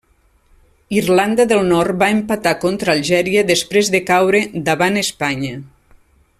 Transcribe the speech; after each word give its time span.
Irlanda 1.01 1.45
del 1.51 1.61
Nord 1.67 1.99
va 2.03 2.07
empatar 2.15 2.55
contra 2.65 2.95
Algèria 2.95 3.45
després 3.53 3.95
de 3.97 4.03
caure 4.11 4.43
davant 4.71 4.99
Espanya. 5.07 5.65